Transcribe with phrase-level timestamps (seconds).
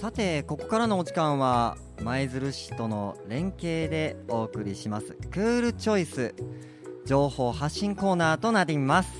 [0.00, 5.16] さてここからのお時間は舞鶴市との連携でお送りします。
[5.32, 6.36] クールチョイス
[7.04, 9.10] 情報発信コーナーとなります。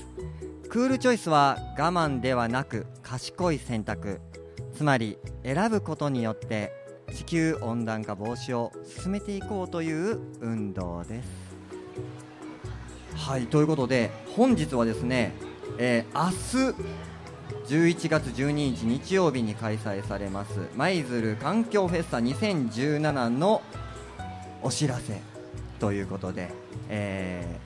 [0.69, 4.21] クールチョイスは我慢ではなく賢い選択。
[4.73, 6.71] つまり選ぶことによって
[7.13, 11.29] 地球温暖化防止を進めていこうという運動です。
[13.17, 15.33] はいということで本日はですね、
[15.77, 17.18] えー、明日
[17.69, 23.61] 11月12日日曜日に開催されます舞鶴環境フェスタ2017の
[24.63, 25.21] お知らせ
[25.79, 26.49] ということで、
[26.89, 27.59] え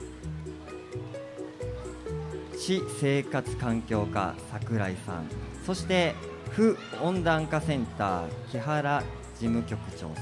[2.52, 5.30] ー、市生活環境課櫻井さん
[5.64, 6.14] そして
[6.50, 9.02] 府温暖化センター木原
[9.36, 10.14] 事務局長さん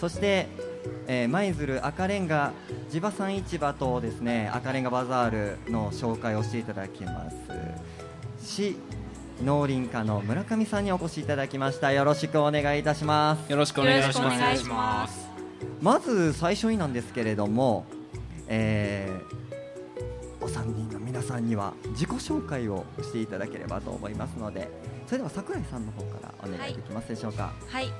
[0.00, 0.48] そして
[1.06, 2.54] 舞、えー、鶴赤レンガ
[2.88, 7.36] 地場産市場とですね赤レンガバザールの紹介をしていただきます。
[8.48, 8.76] 市
[9.44, 11.92] 農林課の村上さんにお越しいただきました。
[11.92, 13.50] よろしくお願いいたします。
[13.50, 15.28] よろしくお願いします。
[15.80, 17.86] まず最初になんですけれども、
[18.48, 24.68] えー、お三人の皆さんには自己紹介をしていただければと思いますので
[25.06, 27.52] それでは櫻井さんの方からお願いできますでしょうか。
[27.68, 27.92] はい。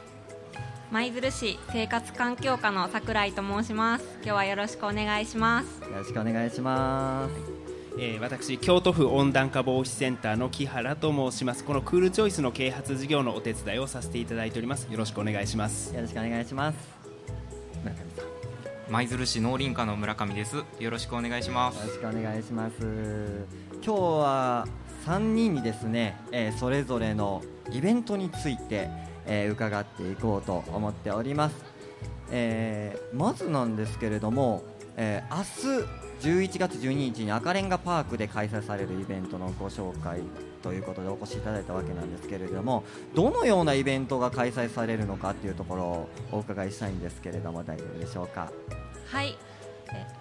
[0.90, 4.04] 舞鶴市生活環境課の櫻井と申します。
[4.22, 5.82] 今日はよろしくお願いします。
[5.82, 7.57] よろしくお願いします、
[8.00, 11.64] えー、私京都府温暖化防止センターの木原と申します。
[11.64, 14.88] このクールチョイスの啓発事業のお手伝いをさせていただいております。
[14.90, 15.94] よろしくお願いします。
[15.94, 16.78] よろしくお願いします。
[18.88, 20.56] 舞鶴市農林課の村上です。
[20.78, 21.76] よろしくお願いします。
[21.80, 22.76] よろしくお願いします。
[23.84, 24.66] 今日は
[25.06, 28.88] 3人にですね、えー、それぞれのイベントについて
[29.28, 31.56] えー、伺っていこうと思っております、
[32.32, 34.62] えー、まずなんですけれども、
[34.96, 40.20] えー、明日11月12日に赤レンガパークで開催されるイベントのご紹介
[40.62, 48.50] ということでお越しいただいたわけなんですけれどもどのようなイベントが開催されるのかというところをお伺いしたいんですけれども大丈夫でしょうか？
[49.06, 49.38] はい。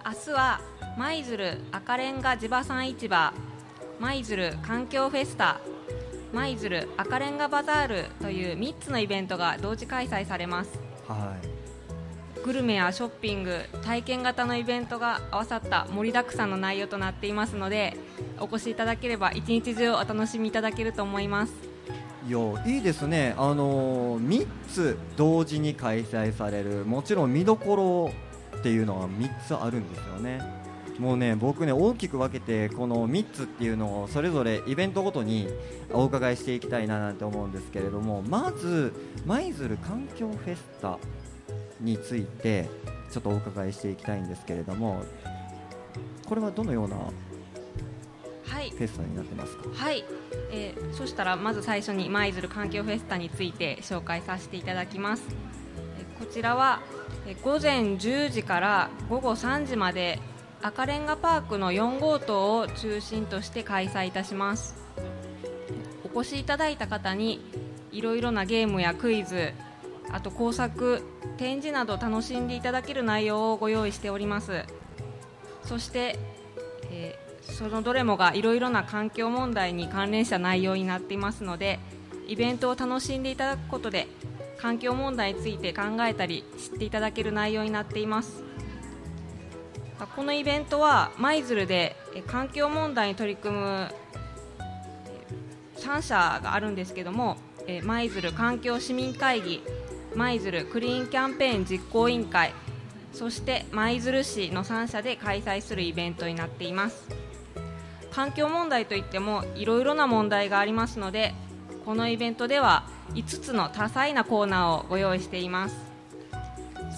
[0.04, 0.60] 明日は
[0.96, 3.34] 舞鶴赤レンガ地場産市場
[4.00, 5.60] 舞鶴環境フェスタ
[6.32, 11.46] 舞鶴赤レンガバザールという3つのイベントが同時開催されます、はい、
[12.44, 17.96] グルメやショッピング体験型のイベントが合わさった盛りだくさんの内容となっていますので
[18.38, 21.52] お越しいただければ一日中お楽しみいただけると思います
[22.26, 30.68] いやいいですね、あのー、3つ同時に開催されるもちろん見どころっていうのは3つあるんですよね。
[30.98, 35.48] もうね僕ね大きく分けてこの3つっていうのをそれぞれイベントごとに
[35.92, 38.92] お伺いしていきたいななんて思うんですけれどもまず
[39.24, 40.98] 舞鶴環境フェスタ
[41.80, 42.68] について
[43.10, 45.02] ちょっとお伺いしていきたいんですけれども
[46.26, 49.68] これはどのようなフェスタになってますか？
[49.72, 50.04] はい、
[50.50, 55.24] えー、そしたらまず最初に舞鶴環境フェスタについて紹介させていただきます、
[55.98, 56.80] えー、こちらは、
[57.26, 60.18] えー、午前10時から午後3時まで
[60.60, 64.74] 赤レンガパークの4号棟を中心として開催いたします。
[66.12, 67.44] お越しいただいた方に
[67.92, 69.52] いろいろなゲームやクイズ
[70.10, 71.02] あと工作
[71.36, 74.64] 展示など楽しんでいただける内容をご用意しております。
[75.64, 76.18] そして、
[76.90, 81.78] えー、そのどれもがいろいろな環境問題に関連した内容になっていますので
[82.26, 84.06] イベントを楽しんでいただくことで
[84.58, 88.42] 環境問題について考えたり知っていただける内容になっています。
[90.14, 91.96] このイベントは舞鶴で
[92.26, 93.88] 環境問題に取り組む
[95.76, 97.36] 3社があるんですけども
[97.82, 99.62] 舞鶴環境市民会議
[100.18, 102.52] 舞鶴クリーンキャンペーン実行委員会
[103.12, 107.08] そして舞鶴市の3社で開催するイベントになっています。
[108.10, 111.34] 環境問題といってもいろいろな問題がありますので
[111.84, 112.82] このイベントでは
[113.14, 115.76] 5つの多彩なコーナーをご用意しています。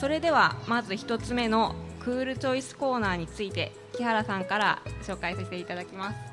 [0.01, 6.30] それではまず1つ目のクールチョイスコーナーについて木原さんから紹介させていただきます。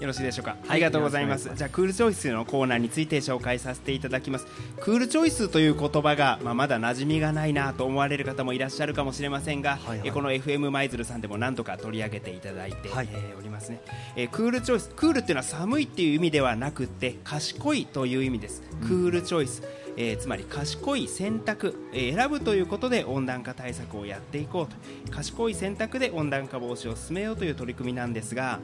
[0.00, 1.50] よろしいでしょうか、はい、ありがとうございます。
[1.54, 4.46] じゃあクールチョイスのコーナーについて紹介させていただきます。
[4.80, 13.80] クールチョイスという言葉が、まあ、まだ馴染みがないなと思われる方もいらっしゃるかもしれませんが、はいはい、えこの FM 舞鶴さんでも何とか取り上げていただいて、はい、えー、おりますね、
[14.14, 19.62] えー、クールチョイスクールっていうのは寒いっていう意味ではなくて賢いという意味です、クールチョイス、
[20.00, 24.76] えー、つまり賢い選択、えー、選ぶということで温暖化対策をやっていこうと。
[25.10, 28.60] 賢い選択で温暖化防止を進めようという取り組みなんですが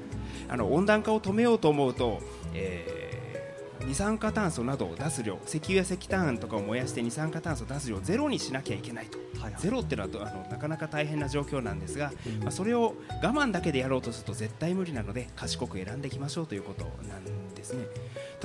[0.48, 2.20] あの温暖化を止めようと思うと、
[2.54, 17.86] えー、二酸化炭素などを出す量石油や石炭とかを燃やして二酸化炭素を出す量をゼロにしなきゃいけないと、はいはい、ゼロっていうのはあのなかなか大変な状況なんですが、うん、まあ、それを我慢だけでやろうとすると絶対無理なので賢く選んでいきましょうということなんですね。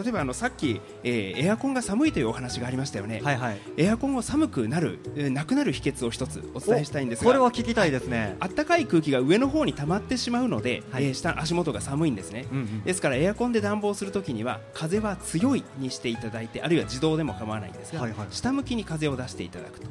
[0.01, 3.59] 例えばあのさっき、えーエアコンが寒いというお話がありましたよね、はいはい。
[3.77, 7.25] エアコンを寒くなる、えーなくなる秘訣を一つお伝えしたいんですが。
[7.25, 11.05] これは聞きたいですね、あったかい空気が上の方に溜まってしまうので、はい。
[11.05, 12.83] えー下足元が寒いんですね、うんうん。
[12.83, 18.27] ですからエアコンで暖房するときには風は強いにしていただいてあるいは自動でも構わないんですが、はいはい。
[18.31, 19.87] 下向きに風を出していただくと。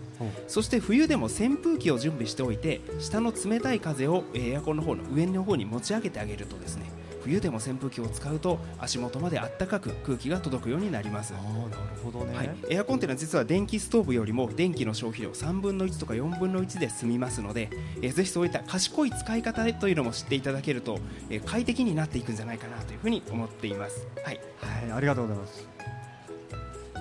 [0.48, 6.86] そして冬でも扇風機を準備しておいて下の冷たい風をえーエアコンの方の上の方に持ち上げてあげるとですね
[7.22, 17.70] 冬でも扇風機を使うと足元まであったかく空気が届くようになりますああなるほどね、はい、エアコンというのは実は電気ストーブよりも電気の消費量3分の1とか4分の1で済みますので、
[18.02, 20.98] えーぜひそういった賢い使い方というのも知っていただけると、
[21.30, 24.06] えー快適になっていくんじゃないかなというふうに思っています。
[24.24, 25.87] はい、はい、ありがとうございます。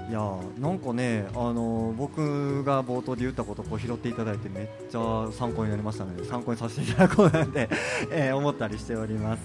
[0.10, 7.70] いやーなんかね、あのー僕が冒頭で言ったことをこう拾っていただいてめっちゃ参考になりましたので参考にさせていただこうなんて、
[8.12, 9.40] えー思ったりしております。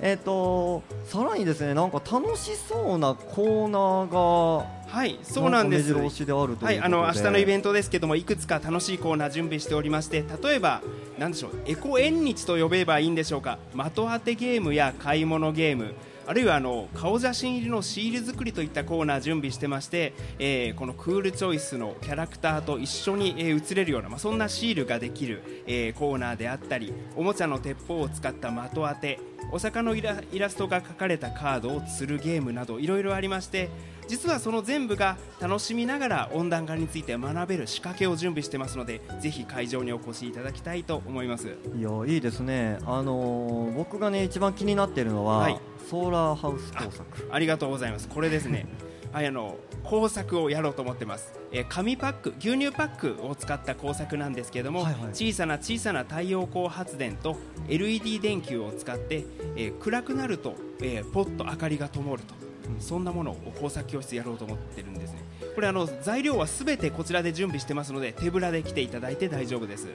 [0.00, 5.92] えっ、とさらにですねなんか楽しそうなコーナーがはい、そうなんです。
[5.92, 10.82] か目白押しであるとはい、あの明日のイベンントですけどもいくつか楽しいコーナー準備しておりまして例えば
[11.18, 15.94] なんでしょうエコ縁日と呼べばいいんでしょうか的当てゲームや買い物ゲーム
[16.26, 29.20] あるいはあの顔写真入りのシール作りといったコーナー準備してまして、えーこのクールチョイスのキャラクターと一緒に、えー写れるような、まあ、そんなシールができる、えーコーナーであったりおもちゃの鉄砲を使った的当て
[29.52, 30.16] お魚のイラ
[30.50, 33.68] ストが描かれたカードを釣るゲームなどいろいろありまして
[34.08, 41.56] 実はその全部が楽しみながら温暖化について学べる仕掛けを準備してますのでぜひ会場にお越しいただきたいと思います。
[41.76, 42.78] いやいいですね。
[42.86, 45.60] あのー僕がね一番気になっているのは、はい。
[45.90, 47.28] ソーラーハウス工作。
[47.30, 48.08] ありがとうございます。
[48.08, 48.66] これですね。
[49.12, 57.36] はいあの工作をやろうと思ってます、えー紙パック牛乳パックを使った工作なんですけれども、はいはい小さな小さな太陽光発電と
[57.68, 59.24] LED 電球を使って、
[59.56, 62.34] えー暗くなると、えーポッと明かりが灯ると
[62.80, 65.22] そんなものを工作教室やろうと思ってるんですね。
[65.54, 69.88] これあの材料はすべてこちらで準備してますので手ぶらで来ていただいて大丈夫です。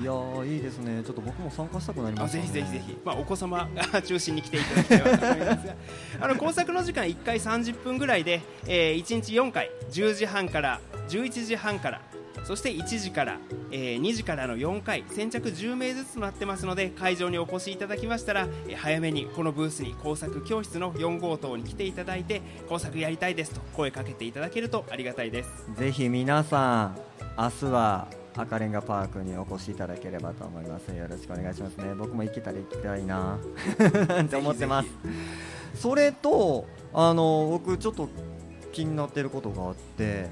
[0.00, 1.02] いやーいいですね。
[1.04, 2.42] ちょっと僕も参加したくなりまあした、ね。
[2.44, 5.74] ぜひぜひぜひ、まあ、お子様が 中心に来ていただければと思いますが。
[6.20, 9.70] あの工作の時間1回30分ぐらいで、えー1日4回。
[9.90, 12.00] 10時半から11時半から
[12.44, 13.38] そして1時から、
[13.70, 25.48] えー2時からの4回先着10名ずつとなってますので会場にお越しいただきましたら、えー早めにこのブースに工作教室の4号棟に来ていただいて工作やりたいですと声かけていただけるとありがたいです。
[25.76, 26.98] ぜひ皆さん
[27.38, 30.88] 明日は赤レンガパークにお越しいただければと思います。
[30.88, 31.94] よろしくお願いしますね。
[31.94, 33.38] 僕も行けたら行きたいな。
[34.22, 34.88] って思ってます。
[35.76, 38.08] それとあの僕ちょっと
[38.72, 40.28] 気になってることがあって、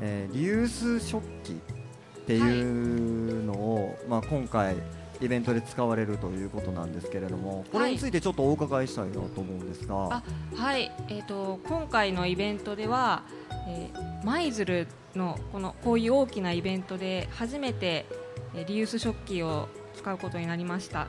[0.00, 4.76] えーリユース食器っていうのを、まあ、今回
[5.20, 10.22] イベントで使われるということなんですけれどもこれについてちょっとお伺いしたいなと思うんですが、あ
[10.54, 13.22] はい、えー、と今回のイベントでは、
[13.66, 18.04] えー舞鶴のこのこういう大きなイベントで初めて、
[18.54, 21.08] えーリユース食器を使うことになりました。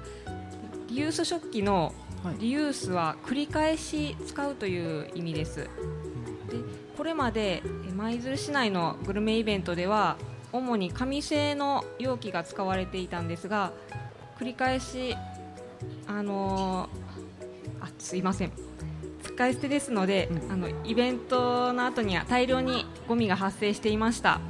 [0.88, 1.94] リユース食器の
[2.24, 2.36] はい。
[2.40, 5.56] リユースは繰り返し使うという意味です。
[5.58, 5.70] で
[6.98, 10.16] これまでえー舞鶴市内のグルメイベントでは
[10.54, 13.74] 主に紙製の容器が使われていたんですが
[14.40, 15.18] 繰り返し
[16.08, 18.52] あのーあすいません。
[19.24, 20.52] 使い捨てですので、うん。
[20.52, 24.42] あのイベントの後には大量にゴミが発生していました。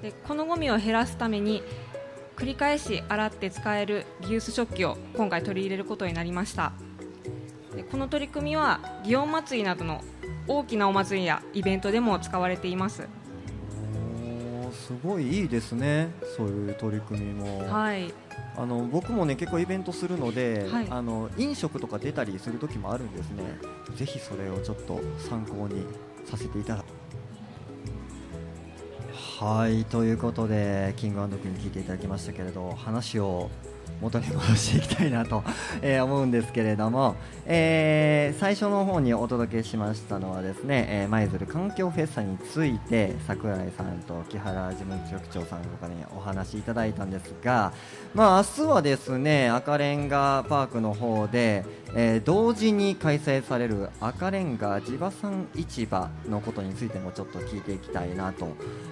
[0.00, 1.62] でこのゴミを減らすために
[2.36, 6.72] 繰り返し洗って使えるリユース食器を今回取り入れることになりました。
[7.74, 10.02] でこの取り組みは祇園祭りなどの
[10.46, 13.08] 大きなお祭りやイベントでも使われています。
[14.72, 18.12] すごいいいですねそういう取り組みも、はい。
[18.56, 20.86] あの僕もね結構イベントするので、はい。
[20.90, 23.44] あの飲食とか出たりする時もあるんですね。
[23.96, 25.84] ぜひそれをちょっと参考に
[26.24, 26.84] させていただ
[29.40, 33.50] はいということでキングクイーン聞いていただきましたけれど話を
[34.02, 35.44] 元に戻していきたいなと、
[35.80, 37.14] えー思うんですけれども、
[37.46, 47.72] えー最初の方にお届けしましたのはですね、えー舞鶴環境フェスタについて桜井さんと木原事務局長さんとかにお話しいただいたんですが、
[48.14, 58.48] まあ、明日はですね赤レンガパークの方で、えー同時に開催される赤レンガ地場産市場のことについてもちょっと聞いていきたいなと、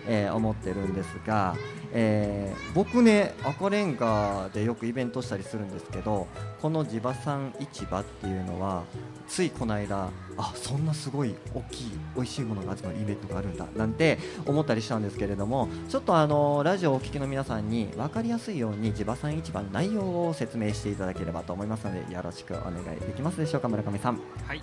[0.07, 1.57] えー思ってるんですが、
[1.93, 6.29] えー僕ね赤レンガでよくイベントしたりするんですけど
[6.63, 8.85] この地場産市場っていうのは
[9.27, 24.21] ついこの間あそんなすごい大きい美味しいものが集まるイベントがあるんだなんて思ったりしたんですけれどもちょっとあのラジオをお聞きの皆さんに分かりやすいように地場産市場の内容を説明していただければと思いますのでよろしくお願いできますでしょうか村上さん。
[24.47, 24.63] はい。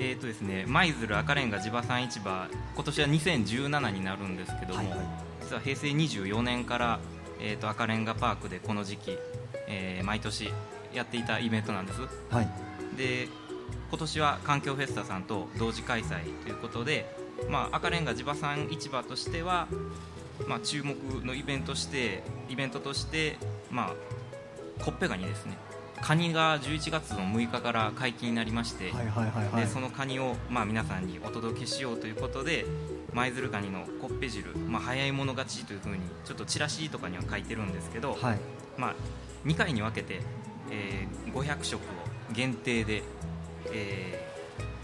[0.00, 7.00] えーとですね、舞鶴赤レンガ地場産市場今年は2017になるんですけども、はいはい実は平成24年から、
[7.38, 9.18] えー、と赤レンガパークでこの時期、
[9.68, 10.50] えー毎年
[10.94, 12.00] やっていたイベントなんです。
[12.30, 12.48] はい。
[12.96, 13.28] で
[13.90, 17.14] 今年は環境フェスタさんと同時開催ということで、
[17.48, 19.68] まあ、赤レンガ地場産市場としては、
[20.46, 23.36] まあ、注目のイベントしてイベントとして、
[23.70, 23.92] ま
[24.80, 25.56] あ、コッペガニですね。
[26.00, 28.92] カニが11月の6日から解禁になりまして、
[29.56, 32.66] でそのカニを、まあ、皆さんにお届けしようということで
[33.14, 38.38] 舞鶴カニのコッペ汁、まあ、早い者勝ちというふうにちょっとチラシとかには書いてるんですけど、はい。
[38.76, 38.94] まあ、
[39.46, 40.20] 2回に分けて、
[40.70, 41.84] えー500食を
[42.32, 43.02] 限定で、
[43.72, 44.34] えー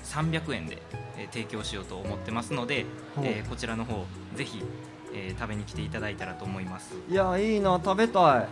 [0.03, 0.79] 300円で、
[1.17, 2.87] えー提供しようと思ってますので、
[3.23, 4.07] えーこちらの方
[4.37, 4.63] ぜひ、
[5.13, 6.95] えー食べに来ていただいたらと思います。
[7.09, 8.49] いやいいな食べたい。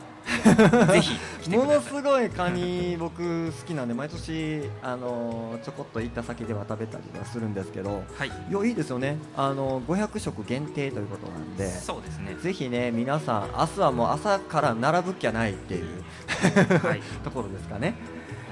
[0.93, 1.19] ぜひ
[1.57, 8.29] ものすごいカニ僕好きなんで毎年あのちょこっと行った先では食べたりはするんですけどはい。
[8.29, 9.17] いやいいですよね。
[9.37, 12.37] あの500食限定ということなんでそうですね。
[12.43, 16.03] ぜひね皆さん明日はもう朝から並ぶっきゃないっていう
[16.87, 17.01] はい。
[17.25, 17.95] ところですかね。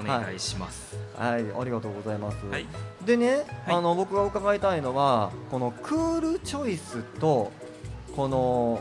[0.02, 0.96] お願いします。
[1.16, 2.66] はいありがとうございます、はい。
[3.04, 3.44] でね、はい。
[3.68, 7.50] あの僕が伺いたいのはこのクールチョイスと
[8.16, 8.80] この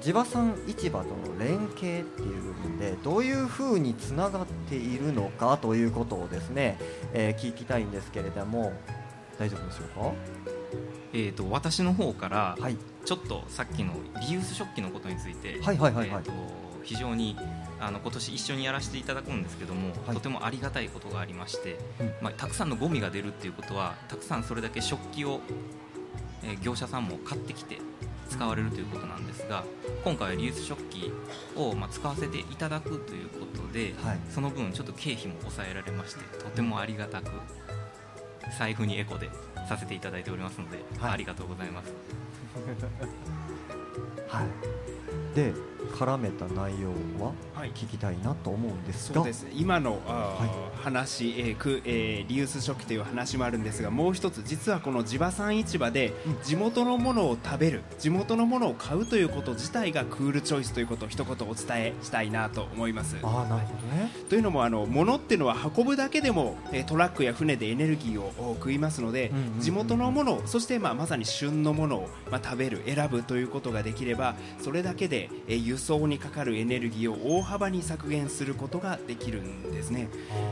[0.00, 6.78] 地場産市場との連携っていう部分でどういうふうにつながっているのかということをですね、
[7.12, 8.72] えー聞きたいんですけれども
[9.38, 10.14] 大丈夫でしょ
[11.12, 16.22] えー、と私の方からうか、はい、ちょっとさっきのリユース食器のことについて、はいはいはいはい。
[16.24, 16.32] えーと
[16.82, 17.36] 非常に
[17.78, 20.14] あの今年一緒にやらせていただくんですけども、はい。
[20.14, 22.12] とてもありがたいことがありまして、うん。
[22.22, 25.40] まあ、たくさんのゴミが出るっていうことはたくさんそれだけ食器を、
[26.42, 27.78] えー業者さんも買ってきて
[28.30, 29.64] 使われるということなんですが
[30.04, 31.12] 今回はリユース食器
[31.56, 34.18] を、まあ、使わせていただくということで、はい。
[34.30, 37.30] その分ちょっと経費も抑えられましてとてもありがたく
[38.58, 39.28] 財布にエコで
[39.68, 41.12] させていただいておりますので、はい。
[41.12, 41.92] ありがとうございます。
[44.28, 44.46] はい、
[45.34, 45.52] で
[45.92, 47.26] 絡めた内容は？
[47.26, 47.36] はい
[47.68, 49.46] 聞きたいなと思うんですが、そうです。
[49.54, 50.36] 今のは
[50.82, 56.38] 話、えーくえーリユース食器という話もあるんですがもう一つ実はこの地場産市場でうん。
[56.42, 63.16] 地元のものを食べる地元のものを買うということ自体がクールチョイスということを一言お伝えしたいなと思います。
[63.22, 64.10] ああなるほどね。
[64.28, 80.08] というのもあの物っていうのは運ぶだけでも、えートラックや船でエネルギーをお食いますので、地元のものをそして、まあ、まさに旬のものを、まあ、食べる選ぶということができればそれだけで、えー輸送にかかるエネルギーを大幅に削減することができるんですね。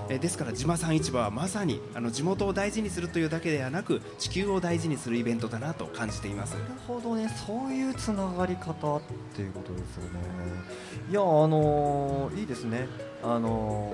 [0.08, 6.54] えーですから地場産市場はまさにあの地元を大事にするというだけではなく地球を大事にするイベントだなと感じています。
[6.54, 7.28] なるほどね。
[7.28, 9.00] そういうつながり方っ
[9.34, 10.10] ていうことですよね。
[11.10, 12.88] いやあのーいいですね。
[13.22, 13.92] あの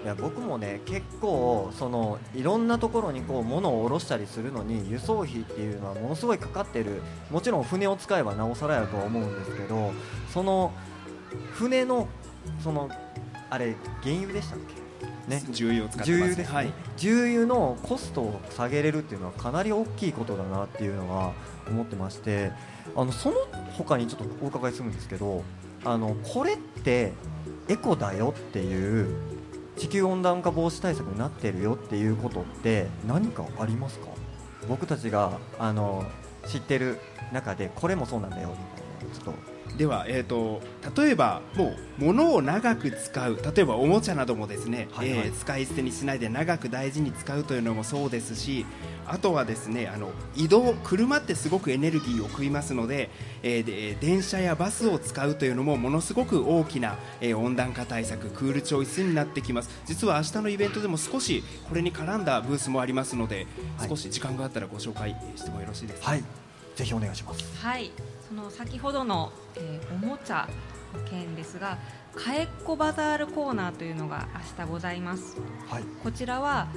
[0.00, 7.00] ーいや僕もね結構そのいろんなところにこう物を下ろしたりするのに輸送費っていうのはものすごいかかってる。
[7.30, 9.92] もちろん船を使えばなおさらやとは思うんですけど
[10.32, 10.72] その
[11.54, 12.06] 船の
[12.62, 12.88] その
[13.50, 14.58] あれ原油でしたっ
[15.28, 15.30] け？
[15.30, 15.42] ね。
[15.50, 16.72] 重油を使ってます重油ですね、はい。
[16.96, 21.32] 重油のコストを下げれるっていうのはかなり大きいことだなっていうのは
[21.68, 22.52] 思ってまして
[22.94, 23.36] あのその
[23.76, 25.42] 他にちょっとお伺いするんですけど
[25.84, 27.12] あのこれって
[27.68, 29.08] エコだよっていう
[29.76, 34.08] 地球温暖化防止対策になってるよっていうことって何かありますか？
[34.68, 36.04] 僕たちがあの
[36.46, 36.98] 知ってる
[37.32, 38.60] 中でこれもそうなんだよみた
[39.06, 40.60] いなちょっとでは、えー、と
[40.96, 43.38] 例えばもう物を長く使う。
[43.54, 45.18] 例えばおもちゃなどもですね、はいはい。
[45.26, 48.64] えー使い捨てにしないで長く大事に使うというのもそうですし
[49.06, 53.10] あとはですねあの移動車ってすごくエネルギーを食いますので,、
[53.42, 59.70] えーで電車やバスを使うというのもものすごく大きな、えー温暖化対策クールチョイスになってきます。
[59.86, 63.88] 実は明日のイベントでも少しこれに絡んだブースもありますので、はい。
[63.88, 66.24] 少し時間があったらご紹介してもよろしいですか、はい
[66.74, 67.64] ぜひお願いします。
[67.64, 67.90] はい、
[68.26, 70.48] その先ほどの、えーおもちゃ
[70.94, 71.78] の件ですが、
[72.14, 74.28] かえっこバザールコーナーというのが
[74.58, 75.36] 明日ございます。
[75.68, 75.84] はい。
[76.02, 76.68] こちらは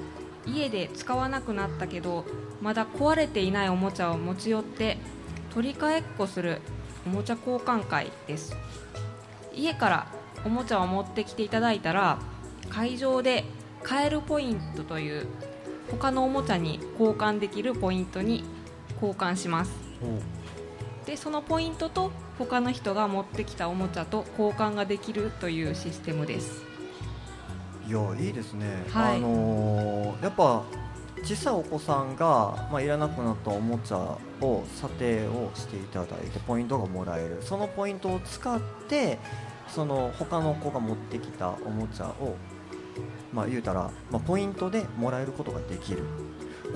[0.46, 2.25] 家で使わなくなったけど
[2.62, 4.98] まだ壊れていないおもちゃを持ち寄って
[5.54, 6.62] 取り替えっこする
[7.06, 8.56] おもちゃ交換会です。
[9.54, 10.08] 家から
[10.46, 12.20] おもちゃを持ってきていただいたら
[12.70, 13.44] 会場で
[13.84, 15.27] 買えるポイントという
[15.92, 18.44] 他のおもちゃに交換できるポイントに
[18.96, 19.87] 交換します
[21.06, 26.63] でそのポイントと他の人が持ってきたおもちゃと交換ができるというシステムです。
[27.88, 29.18] いやいいですね、はい。
[29.18, 30.63] あのーやっぱ
[31.24, 33.98] 小さいお子さんが、まあ、いらなくなったおもちゃ
[34.42, 37.39] を査定をしていただいてポイントがもらえる。
[37.42, 39.18] そのポイントを使って
[39.68, 42.36] その他の子が持ってきたおもちゃを、
[43.34, 46.04] まあ、言うたら、まあ、ポイントでもらえることができる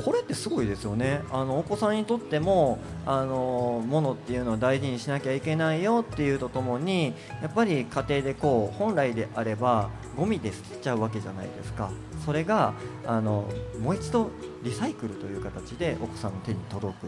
[0.03, 1.21] これってすごいですよね。
[1.31, 11.91] あのお子さんにとってもあのものっていうのを大事にしなきゃいけないよっていうとともにやっぱり家庭でこう本来であればゴミで捨てちゃうわけじゃないですか。
[12.25, 12.73] それが
[13.05, 13.45] あの
[13.81, 14.31] もう一度
[14.63, 17.07] リサイクルという形でお子さんの手に届く。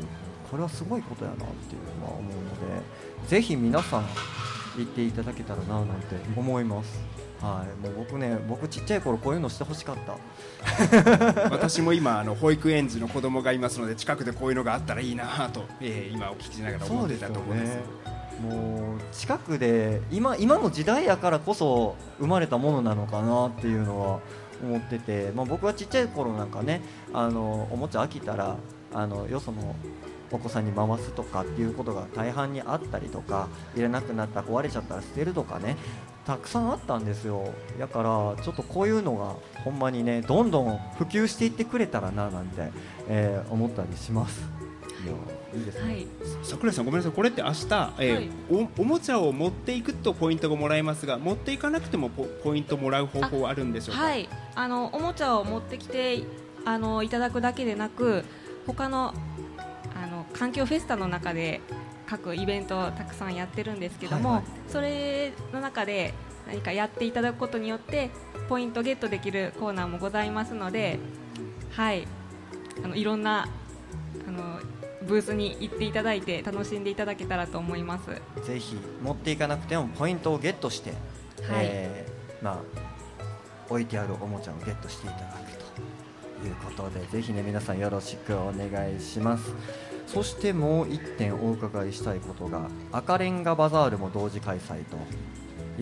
[0.52, 4.06] これはすごいことやなっていうのは思うのでぜひ皆さん
[4.78, 7.00] 行っていただけたらななんて思います。
[7.44, 7.82] はい。
[7.82, 10.18] もう僕ね僕ちっちゃい頃こういうのしてほしかった。
[11.52, 17.82] 私も今あの保育園児の子供がいますので近くでこういうのがあったらいいなと、えー、今お聞きしながら思ってたところです、ね、
[18.42, 24.20] もう近くで今今の時代やからこそ生まれたものなのかなっていうのは
[24.64, 26.82] 思ってて、まあ、僕はちっちゃい頃なんかね
[27.14, 28.56] あのおもちゃ飽きたら
[28.94, 29.76] あのよその
[30.32, 35.78] お子さんに回すとかっていうことが大半にあったりとかいらなくなった壊れちゃったら捨てるとかね
[36.26, 37.54] たくさんあったんですよ。
[37.80, 42.72] だからちょっとこういうのがほんまにねどんどん普及していってくれたらななんて、
[43.10, 44.42] えー、思ったりします。
[45.04, 45.08] い。
[45.08, 45.14] や
[45.54, 46.08] いいですね、はい、
[46.42, 47.12] 桜井さんごめんなさい。
[47.12, 54.02] これって明日、えー、はい、おおもちゃを持っていくとポイントがもらえますが持っていかなくてもポポイントもらう方法はあるんでしょうか？
[54.02, 54.30] はい。
[54.56, 56.24] あのおもちゃを持ってきて
[56.66, 58.24] あのいただくだけでなく
[58.66, 59.14] 他の
[59.94, 61.62] あの環境フェスタの中で
[62.08, 66.14] 各イベントをたくさんやってるんですけども、はいはい、それの中で
[66.48, 68.10] 何かやっていただくことによって
[68.50, 71.00] ポイントゲットできるコーナーもございますので、
[71.72, 72.08] はい、
[72.84, 73.48] あのいろんな
[74.28, 74.60] あの
[75.08, 78.10] ブースに行っていただいて楽しんでいただけたらと思います。
[78.46, 81.00] ぜひ持っていかなくてもポイントをゲットして、はい。
[81.66, 82.60] えー、まあ、
[83.70, 85.52] 置いてあるおもちゃをゲットしていただく
[86.42, 89.54] ということでぜひね皆さんよろしくお願いします。
[90.08, 94.98] そしてもう1点お伺いしたいことが赤レンガバザールも同時開催と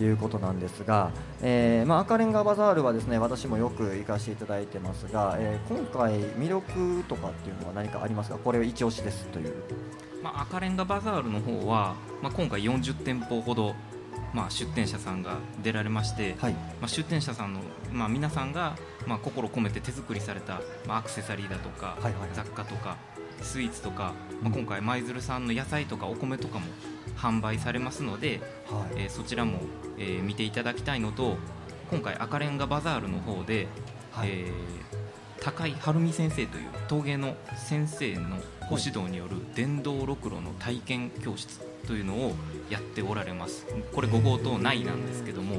[0.00, 1.10] いうことなんですが、
[1.42, 8.38] えー、まあ、赤レンガバザールはですね私もよく行かせていただいてますが、えー、今回、魅力とかっていうのは何かありますか？
[8.38, 9.52] これ一押しですという、
[10.22, 13.74] まあ、赤レンガバザールの方は、まあ、今回40店舗ほど、
[14.32, 17.60] まあ、出店者さんが出られまして、はい、まあ、出店者さんの、
[17.92, 22.96] まあ、皆さんが、まあ、心込めて手作りされた、まあ、アクセサリーだとか、はいはい、雑貨とか
[23.42, 26.66] スイーツとか、まあ、今回舞鶴産の野菜とかお米とかも
[27.16, 29.60] 販売されますので、はい、えー、そちらも、
[29.98, 31.36] えー、見ていただきたいのと
[31.90, 33.68] 今回赤レンガバザールの方で、
[34.12, 34.50] はい、えー、
[35.40, 38.38] 高井晴美先生という陶芸の先生の
[38.70, 42.32] ご指導による電動ろくろの体験教室というのを
[42.70, 43.66] やっておられます。
[43.92, 45.56] これ5号棟内なんですけども、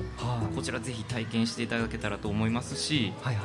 [0.56, 3.44] こちらぜひ体験していただけたらと思いますし、はいはい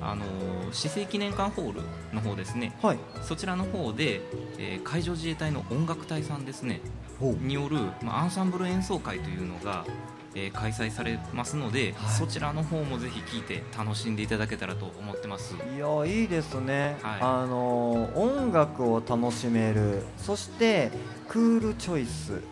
[0.00, 0.24] あの
[0.72, 1.82] 市政記念館ホール
[2.12, 4.20] の方ですね、はい、そちらの方で、
[4.58, 6.80] えー、海上自衛隊の音楽隊さんですね。
[7.20, 9.86] による、まあ、アンサンブル演奏会というのが、
[10.34, 15.54] えー、開催されますので、はい、そちらの方もぜひ聴いて楽しんでいただけたらと思ってます。
[15.74, 20.90] いやいいですね、はい、あの音楽を楽しめるそして
[21.28, 22.42] クールチョイス、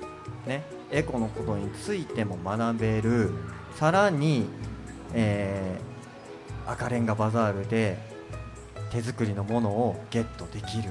[0.46, 3.34] ね、エコのことについても学べる。
[3.74, 4.46] さらに、
[5.12, 5.93] えー
[6.66, 7.98] 赤レンガバザールで
[8.90, 10.90] 手作りのものをゲットできる。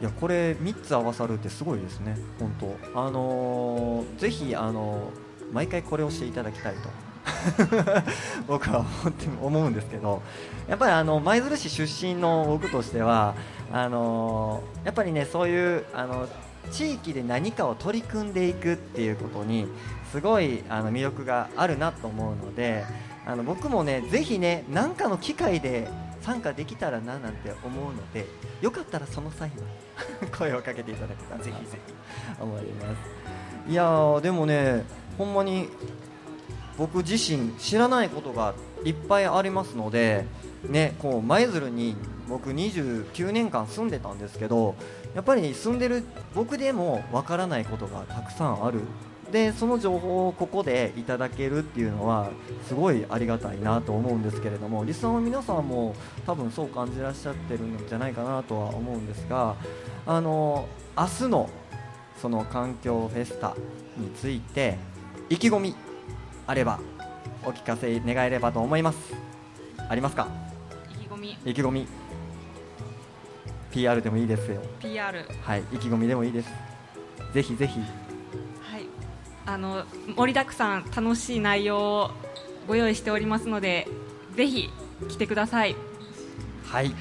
[0.00, 2.16] いやこれ3つ合わさるってすごいですね。
[2.38, 2.98] 本当。
[2.98, 6.88] あのー、ぜひあのー、毎回これをしていただきたいと。
[8.48, 10.22] 僕は思って思うんですけど。
[10.68, 13.34] やっぱりあの舞鶴市出身の僕としては
[13.72, 16.26] あのー、やっぱりねそういうあの
[16.70, 19.66] 地域で何かを取り組んでいくっていうことに
[20.12, 22.84] すごいあの魅力があるなと思うので
[23.26, 25.88] あの僕もねぜひね何かの機会で
[26.22, 28.26] 参加できたらななんて思うので
[28.60, 29.56] よかったらその際は
[30.36, 31.94] 声をかけていただけたらぜひぜひ。
[32.40, 32.94] 思いま
[33.66, 33.70] す。
[33.70, 34.84] いやでもね
[35.18, 35.68] ほんまに
[36.78, 40.24] 僕自身知らないことがいっぱいありますので
[40.66, 41.94] ねこう舞鶴に
[42.28, 44.76] 僕29年間住んでたんですけど
[45.14, 48.80] やっぱり住んでる僕でもわからないことがたくさんある。
[49.30, 52.30] でその情報をここでいただけるっていうのは
[52.66, 55.94] すごいありがたいなと思うんですけれどもリスナーの皆さんも
[56.26, 59.54] 多分そう感じらっしゃってるんじゃないかなとは思うんですが
[60.04, 60.66] あの
[60.98, 61.48] 明日の
[62.20, 63.54] その環境フェスタ
[63.96, 64.78] について
[65.28, 65.76] 意気込み
[66.48, 66.80] あれば
[67.44, 68.98] お聞かせ願えればと思います。
[69.88, 70.26] ありますか？
[70.90, 71.38] 意気込み。
[71.44, 71.86] 意気込み
[73.70, 74.60] PR でもいいですよ。
[74.80, 76.48] PR はい意気込みでもいいです。
[77.32, 77.80] ぜひぜひ。
[79.50, 79.84] あの
[80.16, 82.10] 盛りだくさん楽しい内容を
[82.68, 83.88] ご用意しておりますので
[84.36, 84.70] ぜひ
[85.08, 85.74] 来てください。
[86.64, 86.94] はい、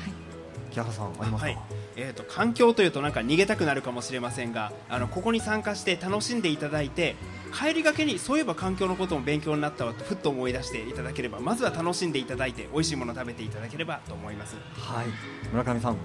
[0.72, 1.58] 木原さんありますか、はい。
[1.96, 7.18] えーと、環境というとなんか逃げたくなるかもしれませんがあのここに参加して楽しんでいただいて
[7.54, 14.56] 帰りがけにそういえば環境のことも勉強になったわとふっと思い出していただければまずは楽しんでいただいて美味しいものを食べていただければと思います。
[14.76, 15.08] はい。
[15.52, 15.98] 村上さん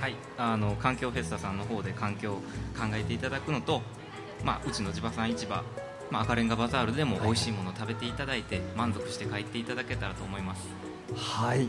[0.00, 3.82] はいあの環境フェスタさんの方で環境を考えていただくのと、
[4.44, 5.62] まあ、うちの地場産市場、
[6.10, 10.68] まあ、赤レンガバザールでも美味しいものを食べていただいて満足して帰っていただけたらと思います。
[11.14, 11.68] はい。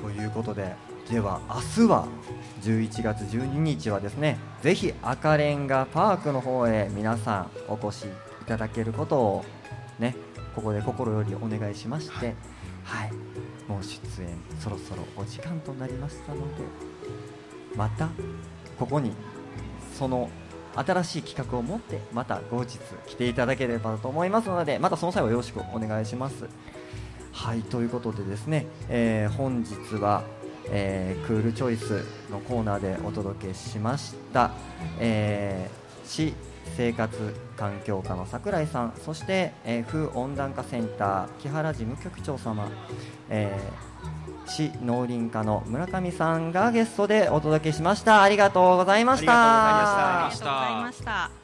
[0.00, 0.74] ということで
[1.10, 2.08] では明日は
[2.62, 9.44] 11月12日はですねぜひ赤レンガパークの方へ皆さんお越しいただけることを
[9.98, 10.14] ね
[10.54, 12.34] ここで心よりお願いしまして
[12.84, 13.12] はい、
[13.68, 16.64] もう出演そろそろお時間となりましたので
[17.80, 18.10] また
[18.78, 19.12] ここに
[19.98, 20.28] その
[20.76, 26.44] 新しい企画を持ってまた後日来ていただければと思いますのでまたその際はよろしくお願いします。
[27.32, 30.24] はいということでですね、えー本日は、
[30.66, 34.50] えークールチョイスのコーナーでお届けしました、
[34.98, 36.34] えー市
[36.76, 42.68] 生活環境課の桜井さんそして、えー風温暖化センター木原事務局長様、
[43.30, 44.09] えー
[44.50, 48.22] 市農林課の村上さんがゲストでお届けしました。
[48.22, 49.32] ありがとうございました。
[49.32, 50.64] ありがとうございました。
[50.64, 51.39] ありがとうございました。